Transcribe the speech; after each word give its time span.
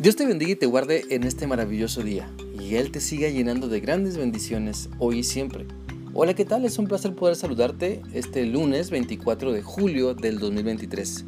Dios 0.00 0.16
te 0.16 0.24
bendiga 0.24 0.52
y 0.52 0.56
te 0.56 0.64
guarde 0.64 1.04
en 1.10 1.24
este 1.24 1.46
maravilloso 1.46 2.02
día 2.02 2.26
y 2.58 2.76
Él 2.76 2.90
te 2.90 3.02
siga 3.02 3.28
llenando 3.28 3.68
de 3.68 3.80
grandes 3.80 4.16
bendiciones 4.16 4.88
hoy 4.98 5.18
y 5.18 5.22
siempre. 5.22 5.66
Hola, 6.14 6.32
¿qué 6.32 6.46
tal? 6.46 6.64
Es 6.64 6.78
un 6.78 6.86
placer 6.86 7.14
poder 7.14 7.36
saludarte 7.36 8.00
este 8.14 8.46
lunes 8.46 8.88
24 8.88 9.52
de 9.52 9.60
julio 9.60 10.14
del 10.14 10.38
2023. 10.38 11.26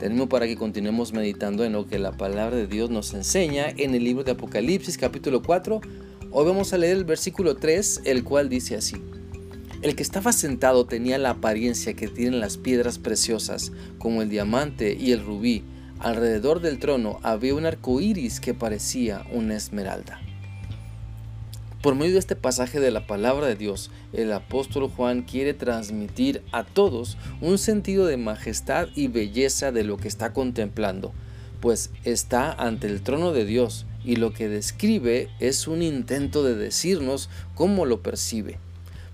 Tenemos 0.00 0.30
para 0.30 0.46
que 0.46 0.56
continuemos 0.56 1.12
meditando 1.12 1.66
en 1.66 1.74
lo 1.74 1.86
que 1.86 1.98
la 1.98 2.12
palabra 2.12 2.56
de 2.56 2.66
Dios 2.66 2.88
nos 2.88 3.12
enseña 3.12 3.66
en 3.68 3.94
el 3.94 4.02
libro 4.02 4.24
de 4.24 4.32
Apocalipsis 4.32 4.96
capítulo 4.96 5.42
4. 5.42 5.82
Hoy 6.30 6.46
vamos 6.46 6.72
a 6.72 6.78
leer 6.78 6.96
el 6.96 7.04
versículo 7.04 7.56
3, 7.56 8.00
el 8.06 8.24
cual 8.24 8.48
dice 8.48 8.74
así. 8.74 8.96
El 9.82 9.94
que 9.96 10.02
estaba 10.02 10.32
sentado 10.32 10.86
tenía 10.86 11.18
la 11.18 11.28
apariencia 11.28 11.92
que 11.92 12.08
tienen 12.08 12.40
las 12.40 12.56
piedras 12.56 12.98
preciosas, 12.98 13.70
como 13.98 14.22
el 14.22 14.30
diamante 14.30 14.96
y 14.98 15.12
el 15.12 15.22
rubí, 15.22 15.62
Alrededor 16.00 16.60
del 16.60 16.78
trono 16.78 17.18
había 17.22 17.54
un 17.54 17.66
arco 17.66 18.00
iris 18.00 18.40
que 18.40 18.52
parecía 18.52 19.24
una 19.30 19.56
esmeralda. 19.56 20.20
Por 21.82 21.94
medio 21.94 22.14
de 22.14 22.18
este 22.18 22.36
pasaje 22.36 22.80
de 22.80 22.90
la 22.90 23.06
palabra 23.06 23.46
de 23.46 23.56
Dios, 23.56 23.90
el 24.12 24.32
apóstol 24.32 24.88
Juan 24.88 25.22
quiere 25.22 25.54
transmitir 25.54 26.42
a 26.50 26.64
todos 26.64 27.16
un 27.40 27.58
sentido 27.58 28.06
de 28.06 28.16
majestad 28.16 28.88
y 28.94 29.08
belleza 29.08 29.70
de 29.70 29.84
lo 29.84 29.96
que 29.96 30.08
está 30.08 30.32
contemplando, 30.32 31.12
pues 31.60 31.90
está 32.04 32.52
ante 32.52 32.86
el 32.86 33.02
trono 33.02 33.32
de 33.32 33.44
Dios 33.44 33.86
y 34.04 34.16
lo 34.16 34.32
que 34.32 34.48
describe 34.48 35.28
es 35.40 35.68
un 35.68 35.82
intento 35.82 36.42
de 36.42 36.54
decirnos 36.54 37.30
cómo 37.54 37.86
lo 37.86 38.02
percibe. 38.02 38.58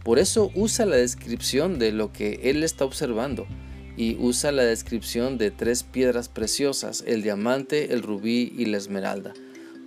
Por 0.03 0.19
eso 0.19 0.51
usa 0.55 0.87
la 0.87 0.97
descripción 0.97 1.79
de 1.79 1.93
lo 1.93 2.13
que 2.13 2.41
él 2.45 2.65
está 2.65 2.85
observando 2.85 3.47
y 3.97 4.17
usa 4.19 4.53
la 4.53 4.65
descripción 4.65 5.39
de 5.39 5.51
tres 5.51 5.83
piedras 5.83 6.29
preciosas, 6.29 7.05
el 7.07 7.23
diamante, 7.23 7.93
el 7.93 8.03
rubí 8.03 8.53
y 8.57 8.67
la 8.67 8.79
esmeralda. 8.79 9.33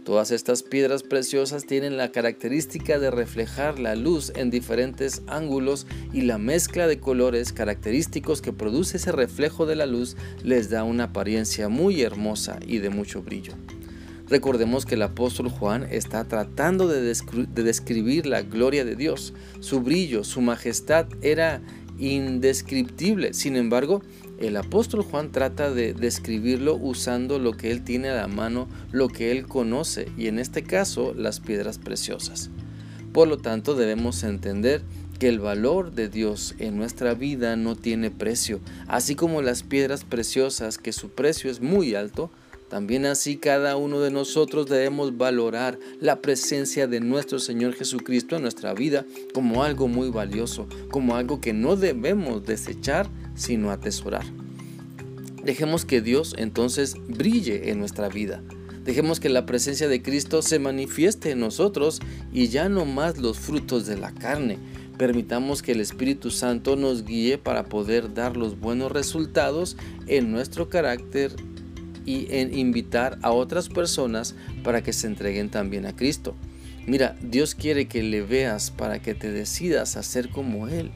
Todas 0.04 0.32
estas 0.32 0.64
piedras 0.64 1.02
preciosas 1.02 1.66
tienen 1.66 1.96
la 1.96 2.12
característica 2.12 3.00
de 3.00 3.10
reflejar 3.10 3.80
la 3.80 3.96
luz 3.96 4.34
en 4.36 4.50
diferentes 4.50 5.22
ángulos 5.28 5.88
y 6.12 6.22
la 6.22 6.38
mezcla 6.38 6.88
de 6.88 7.00
colores 7.00 7.54
característicos 7.54 8.42
que 8.42 8.52
produce 8.52 8.98
ese 8.98 9.14
reflejo 9.14 9.66
de 9.66 9.78
la 9.78 9.86
luz 9.86 10.18
les 10.44 10.70
da 10.70 10.84
una 10.84 11.06
apariencia 11.06 11.70
muy 11.70 12.02
hermosa 12.02 12.60
y 12.68 12.80
de 12.80 12.90
mucho 12.90 13.22
brillo. 13.22 13.54
Recordemos 14.28 14.86
que 14.86 14.96
el 14.96 15.04
apóstol 15.04 15.48
Juan 15.50 15.88
está 15.90 16.26
tratando 16.26 16.88
de, 16.88 17.02
describir 17.02 18.26
la 18.26 18.42
gloria 18.42 18.84
de 18.84 18.96
Dios. 18.96 19.34
Su 19.60 19.82
brillo, 19.82 20.24
su 20.24 20.42
majestad 20.42 21.06
era 21.22 21.62
indescriptible. 22.00 23.34
Sin 23.34 23.56
embargo, 23.56 24.02
el 24.40 24.58
apóstol 24.58 25.04
Juan 25.04 25.32
trata 25.32 25.72
de 25.72 25.94
describirlo 25.94 26.76
usando 26.76 27.40
lo 27.40 27.54
que 27.54 27.72
él 27.72 27.84
tiene 27.84 28.10
a 28.10 28.16
la 28.16 28.28
mano, 28.28 28.68
lo 28.92 29.08
que 29.08 29.32
él 29.32 29.48
conoce, 29.48 30.08
y 30.18 30.28
en 30.28 30.40
este 30.40 30.64
caso 30.64 31.14
las 31.14 31.40
piedras 31.40 31.78
preciosas. 31.78 32.50
Por 33.14 33.28
lo 33.28 33.38
tanto, 33.38 33.76
debemos 33.76 34.24
entender 34.24 34.82
que 35.20 35.30
el 35.30 35.40
valor 35.40 35.94
de 35.94 36.10
Dios 36.10 36.56
en 36.58 36.76
nuestra 36.76 37.14
vida 37.14 37.56
no 37.56 37.76
tiene 37.76 38.10
precio, 38.10 38.60
así 38.88 39.16
como 39.16 39.42
las 39.42 39.64
piedras 39.64 40.04
preciosas, 40.04 40.78
que 40.78 40.92
su 40.92 41.10
precio 41.10 41.52
es 41.52 41.62
muy 41.62 41.96
alto, 41.96 42.32
también 42.74 43.06
así 43.06 43.38
cada 43.38 43.78
uno 43.78 44.00
de 44.00 44.10
nosotros 44.10 44.66
debemos 44.66 45.16
valorar 45.16 45.78
la 46.00 46.24
presencia 46.24 46.88
de 46.88 47.02
nuestro 47.02 47.38
Señor 47.38 47.76
Jesucristo 47.76 48.36
en 48.36 48.42
nuestra 48.42 48.74
vida 48.74 49.06
como 49.32 49.64
algo 49.64 49.88
muy 49.88 50.10
valioso, 50.10 50.68
como 50.90 51.16
algo 51.16 51.40
que 51.40 51.54
no 51.54 51.76
debemos 51.76 52.48
desechar, 52.48 53.08
sino 53.36 53.70
atesorar. 53.70 54.26
Dejemos 55.44 55.86
que 55.86 56.02
Dios 56.02 56.34
entonces 56.40 56.96
brille 57.08 57.70
en 57.70 57.78
nuestra 57.78 58.10
vida. 58.10 58.42
Dejemos 58.84 59.20
que 59.20 59.30
la 59.30 59.46
presencia 59.46 59.88
de 59.88 60.02
Cristo 60.02 60.42
se 60.42 60.58
manifieste 60.58 61.30
en 61.30 61.42
nosotros 61.42 62.00
y 62.32 62.48
ya 62.48 62.70
no 62.70 62.86
más 62.86 63.20
los 63.20 63.38
frutos 63.38 63.86
de 63.86 63.98
la 63.98 64.16
carne. 64.16 64.58
Permitamos 64.98 65.62
que 65.62 65.74
el 65.74 65.80
Espíritu 65.80 66.32
Santo 66.32 66.76
nos 66.76 67.06
guíe 67.06 67.38
para 67.38 67.66
poder 67.66 68.16
dar 68.16 68.36
los 68.36 68.60
buenos 68.60 68.92
resultados 68.92 69.78
en 70.08 70.32
nuestro 70.32 70.70
carácter 70.70 71.36
y 72.06 72.28
en 72.30 72.58
invitar 72.58 73.18
a 73.22 73.32
otras 73.32 73.70
personas 73.70 74.36
para 74.64 74.82
que 74.82 74.94
se 74.94 75.08
entreguen 75.08 75.50
también 75.50 75.86
a 75.86 75.96
Cristo. 75.96 76.36
Mira, 76.86 77.16
Dios 77.22 77.56
quiere 77.56 77.88
que 77.88 78.04
le 78.04 78.22
veas 78.22 78.70
para 78.70 79.02
que 79.02 79.16
te 79.16 79.32
decidas 79.32 79.96
a 79.96 80.04
ser 80.04 80.30
como 80.30 80.68
Él. 80.68 80.92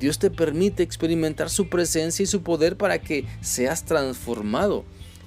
Dios 0.00 0.18
te 0.18 0.30
permite 0.30 0.82
experimentar 0.82 1.50
su 1.50 1.68
presencia 1.68 2.22
y 2.22 2.26
su 2.26 2.42
poder 2.42 2.76
para 2.76 2.98
que 2.98 3.26
seas 3.40 3.84
transformado. 3.84 4.84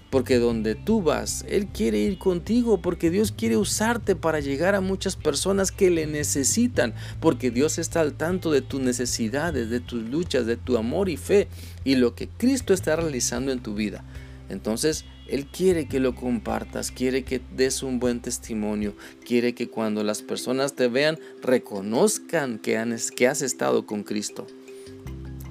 Porque 0.09 0.39
donde 0.39 0.75
tú 0.75 1.01
vas, 1.01 1.45
Él 1.47 1.67
quiere 1.67 1.99
ir 1.99 2.17
contigo, 2.17 2.81
porque 2.81 3.09
Dios 3.09 3.31
quiere 3.31 3.55
usarte 3.55 4.15
para 4.15 4.41
llegar 4.41 4.75
a 4.75 4.81
muchas 4.81 5.15
personas 5.15 5.71
que 5.71 5.89
le 5.89 6.05
necesitan, 6.05 6.93
porque 7.21 7.49
Dios 7.49 7.77
está 7.77 8.01
al 8.01 8.13
tanto 8.13 8.51
de 8.51 8.61
tus 8.61 8.81
necesidades, 8.81 9.69
de 9.69 9.79
tus 9.79 10.03
luchas, 10.03 10.45
de 10.45 10.57
tu 10.57 10.77
amor 10.77 11.07
y 11.07 11.15
fe, 11.15 11.47
y 11.85 11.95
lo 11.95 12.13
que 12.13 12.27
Cristo 12.27 12.73
está 12.73 12.97
realizando 12.97 13.53
en 13.53 13.61
tu 13.61 13.73
vida. 13.73 14.03
Entonces, 14.51 15.05
Él 15.27 15.47
quiere 15.47 15.87
que 15.87 16.01
lo 16.01 16.13
compartas, 16.13 16.91
quiere 16.91 17.23
que 17.23 17.41
des 17.55 17.83
un 17.83 17.99
buen 17.99 18.21
testimonio, 18.21 18.93
quiere 19.25 19.55
que 19.55 19.69
cuando 19.69 20.03
las 20.03 20.21
personas 20.21 20.75
te 20.75 20.89
vean 20.89 21.17
reconozcan 21.41 22.59
que, 22.59 22.77
has 22.77 23.41
estado 23.41 23.85
con 23.85 24.03
Cristo. 24.03 24.45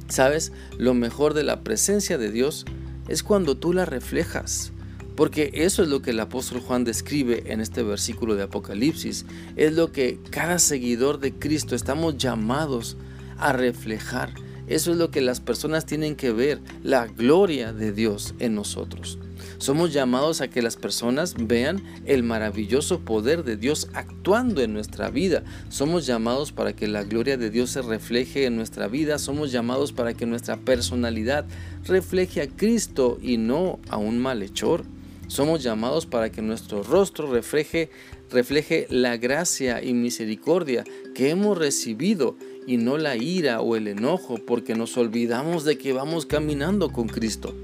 ¿Sabes? 0.08 0.52
Lo 0.76 0.92
mejor 0.92 1.34
de 1.34 1.44
la 1.44 1.62
presencia 1.62 2.18
de 2.18 2.30
Dios 2.30 2.66
es 3.08 3.22
cuando 3.22 3.56
tú 3.56 3.72
la 3.72 3.86
reflejas. 3.86 4.72
Porque 5.16 5.50
eso 5.54 5.82
es 5.82 5.88
lo 5.88 6.02
que 6.02 6.10
el 6.10 6.20
apóstol 6.20 6.60
Juan 6.60 6.84
describe 6.84 7.52
en 7.52 7.60
este 7.60 7.82
versículo 7.82 8.36
de 8.36 8.44
Apocalipsis. 8.44 9.26
Es 9.56 9.74
lo 9.74 9.92
que 9.92 10.18
cada 10.30 10.58
seguidor 10.58 11.20
de 11.20 11.32
Cristo 11.32 11.74
estamos 11.74 12.16
llamados 12.16 12.96
a 13.38 13.52
reflejar 13.52 14.32
eso 14.70 14.92
es 14.92 14.98
lo 14.98 15.10
que 15.10 15.20
las 15.20 15.40
personas 15.40 15.84
tienen 15.84 16.14
que 16.14 16.30
ver, 16.30 16.60
la 16.84 17.06
gloria 17.06 17.72
de 17.72 17.92
Dios 17.92 18.34
en 18.38 18.54
nosotros. 18.54 19.18
Somos 19.58 19.92
llamados 19.92 20.40
a 20.40 20.48
que 20.48 20.62
las 20.62 20.76
personas 20.76 21.34
vean 21.36 21.82
el 22.06 22.22
maravilloso 22.22 23.00
poder 23.00 23.42
de 23.44 23.56
Dios 23.56 23.88
actuando 23.94 24.62
en 24.62 24.72
nuestra 24.72 25.10
vida. 25.10 25.42
Somos 25.68 26.06
llamados 26.06 26.52
para 26.52 26.72
que 26.72 26.86
la 26.86 27.02
gloria 27.02 27.36
de 27.36 27.50
Dios 27.50 27.70
se 27.70 27.82
refleje 27.82 28.46
en 28.46 28.56
nuestra 28.56 28.86
vida. 28.86 29.18
Somos 29.18 29.52
llamados 29.52 29.92
para 29.92 30.14
que 30.14 30.24
nuestra 30.24 30.56
personalidad 30.56 31.46
refleje 31.84 32.42
a 32.42 32.48
Cristo 32.48 33.18
y 33.20 33.38
no 33.38 33.80
a 33.88 33.96
un 33.96 34.18
malhechor. 34.18 34.84
Somos 35.26 35.62
llamados 35.62 36.06
para 36.06 36.30
que 36.30 36.42
nuestro 36.42 36.82
rostro 36.82 37.30
refleje, 37.30 37.90
refleje 38.30 38.86
la 38.88 39.16
gracia 39.16 39.82
y 39.82 39.94
misericordia 39.94 40.84
que 41.14 41.30
hemos 41.30 41.58
recibido 41.58 42.36
y 42.66 42.76
no 42.76 42.98
la 42.98 43.16
ira 43.16 43.60
o 43.60 43.76
el 43.76 43.88
enojo 43.88 44.36
porque 44.36 44.74
nos 44.74 44.96
olvidamos 44.96 45.64
de 45.64 45.78
que 45.78 45.92
vamos 45.92 46.26
caminando 46.26 46.90
con 46.90 47.08
Cristo. 47.08 47.54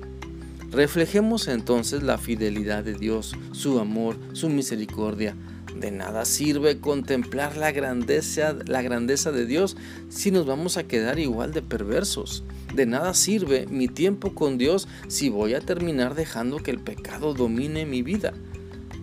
Reflejemos 0.71 1.49
entonces 1.49 2.03
la 2.03 2.19
fidelidad 2.19 2.85
de 2.85 2.95
Dios, 2.95 3.35
su 3.53 3.79
amor, 3.79 4.17
su 4.33 4.49
misericordia. 4.49 5.37
De 5.79 5.91
nada 5.91 6.25
sirve 6.25 6.81
contemplar 6.81 7.57
la 7.57 7.71
grandeza, 7.71 8.57
la 8.67 8.83
grandeza 8.83 9.31
de 9.31 9.47
Dios 9.47 9.77
si 10.09 10.31
nos 10.31 10.47
vamos 10.47 10.77
a 10.77 10.85
quedar 10.85 11.19
igual 11.19 11.53
de 11.53 11.63
perversos. 11.63 12.45
De 12.75 12.87
nada 12.87 13.15
sirve 13.15 13.67
mi 13.69 13.87
tiempo 13.87 14.35
con 14.35 14.59
Dios 14.59 14.89
si 15.09 15.29
voy 15.29 15.55
a 15.55 15.61
terminar 15.61 16.15
dejando 16.15 16.59
que 16.59 16.71
el 16.71 16.81
pecado 16.81 17.35
domine 17.35 17.87
mi 17.87 18.03
vida. 18.03 18.33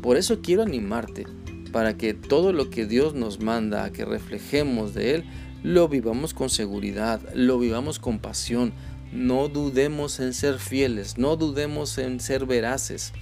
Por 0.02 0.18
eso 0.18 0.42
quiero 0.42 0.64
animarte 0.64 1.26
para 1.72 1.98
que 1.98 2.14
todo 2.14 2.54
lo 2.54 2.70
que 2.70 2.86
Dios 2.86 3.14
nos 3.14 3.40
manda 3.40 3.84
a 3.84 3.92
que 3.92 4.06
reflejemos 4.06 4.94
de 4.94 5.16
Él 5.16 5.24
lo 5.64 5.88
vivamos 5.88 6.34
con 6.34 6.50
seguridad, 6.50 7.22
lo 7.34 7.58
vivamos 7.58 7.98
con 7.98 8.20
pasión. 8.20 8.74
No 9.14 9.48
dudemos 9.48 10.20
en 10.20 10.34
ser 10.34 10.60
fieles, 10.60 11.18
no 11.18 11.38
dudemos 11.38 11.98
en 11.98 12.20
ser 12.20 12.46
veraces. 12.46 13.14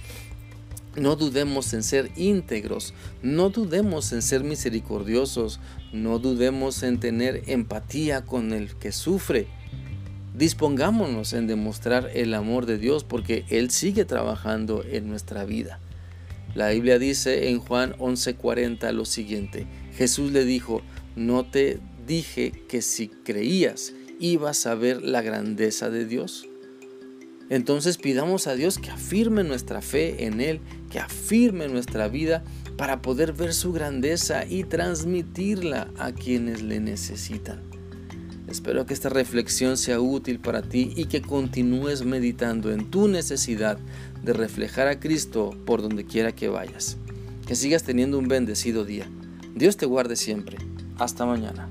No 0.96 1.16
dudemos 1.16 1.72
en 1.72 1.82
ser 1.82 2.10
íntegros, 2.16 2.92
no 3.22 3.48
dudemos 3.48 4.12
en 4.12 4.20
ser 4.20 4.44
misericordiosos, 4.44 5.58
no 5.92 6.18
dudemos 6.18 6.82
en 6.82 7.00
tener 7.00 7.44
empatía 7.46 8.26
con 8.26 8.52
el 8.52 8.74
que 8.74 8.92
sufre. 8.92 9.46
Dispongámonos 10.36 11.32
en 11.32 11.46
demostrar 11.46 12.10
el 12.12 12.34
amor 12.34 12.66
de 12.66 12.76
Dios 12.76 13.04
porque 13.04 13.46
Él 13.48 13.70
sigue 13.70 14.04
trabajando 14.04 14.84
en 14.84 15.08
nuestra 15.08 15.44
vida. 15.44 15.78
La 16.54 16.70
Biblia 16.70 16.98
dice 16.98 17.48
en 17.48 17.60
Juan 17.60 17.94
11:40 17.98 18.92
lo 18.92 19.06
siguiente, 19.06 19.66
Jesús 19.96 20.32
le 20.32 20.44
dijo, 20.44 20.82
no 21.16 21.44
te 21.44 21.80
dije 22.06 22.52
que 22.68 22.82
si 22.82 23.08
creías 23.08 23.92
ibas 24.18 24.66
a 24.66 24.74
ver 24.74 25.02
la 25.02 25.20
grandeza 25.22 25.90
de 25.90 26.04
Dios. 26.06 26.48
Entonces 27.50 27.98
pidamos 27.98 28.46
a 28.46 28.54
Dios 28.54 28.78
que 28.78 28.90
afirme 28.90 29.44
nuestra 29.44 29.82
fe 29.82 30.24
en 30.24 30.40
Él, 30.40 30.60
que 30.90 31.00
afirme 31.00 31.68
nuestra 31.68 32.08
vida 32.08 32.44
para 32.76 33.02
poder 33.02 33.32
ver 33.32 33.52
su 33.52 33.72
grandeza 33.72 34.46
y 34.46 34.64
transmitirla 34.64 35.90
a 35.98 36.12
quienes 36.12 36.62
le 36.62 36.80
necesitan. 36.80 37.62
Espero 38.48 38.86
que 38.86 38.94
esta 38.94 39.08
reflexión 39.08 39.76
sea 39.76 40.00
útil 40.00 40.38
para 40.38 40.62
ti 40.62 40.92
y 40.96 41.06
que 41.06 41.22
continúes 41.22 42.04
meditando 42.04 42.72
en 42.72 42.90
tu 42.90 43.08
necesidad 43.08 43.78
de 44.22 44.32
reflejar 44.32 44.88
a 44.88 45.00
Cristo 45.00 45.56
por 45.64 45.82
donde 45.82 46.04
quiera 46.04 46.32
que 46.32 46.48
vayas. 46.48 46.96
Que 47.46 47.56
sigas 47.56 47.82
teniendo 47.82 48.18
un 48.18 48.28
bendecido 48.28 48.84
día. 48.84 49.08
Dios 49.54 49.76
te 49.76 49.86
guarde 49.86 50.16
siempre. 50.16 50.58
Hasta 50.98 51.26
mañana. 51.26 51.70